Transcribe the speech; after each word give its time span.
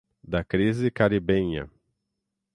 da 0.23 0.43
crise 0.43 0.89
caribenha 0.89 1.69